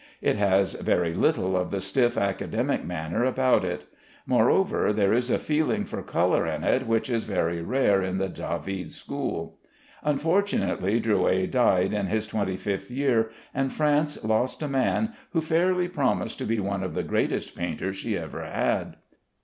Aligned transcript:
It 0.19 0.35
has 0.35 0.73
very 0.73 1.13
little 1.13 1.55
of 1.55 1.69
the 1.69 1.79
stiff 1.79 2.17
academic 2.17 2.83
manner 2.83 3.23
about 3.23 3.63
it. 3.63 3.85
Moreover, 4.25 4.91
there 4.91 5.13
is 5.13 5.29
a 5.29 5.37
feeling 5.37 5.85
for 5.85 6.01
color 6.01 6.47
in 6.47 6.63
it 6.63 6.87
which 6.87 7.07
is 7.07 7.23
very 7.23 7.61
rare 7.61 8.01
in 8.01 8.17
the 8.17 8.27
David 8.27 8.91
school. 8.93 9.59
Unfortunately 10.01 10.99
Drouais 10.99 11.51
died 11.51 11.93
in 11.93 12.07
his 12.07 12.25
twenty 12.25 12.57
fifth 12.57 12.89
year, 12.89 13.29
and 13.53 13.71
France 13.71 14.23
lost 14.23 14.63
a 14.63 14.67
man 14.67 15.13
who 15.33 15.39
fairly 15.41 15.87
promised 15.87 16.39
to 16.39 16.45
be 16.45 16.59
one 16.59 16.81
of 16.81 16.95
the 16.95 17.03
greatest 17.03 17.55
painters 17.55 17.95
she 17.95 18.17
ever 18.17 18.43
had. 18.43 18.95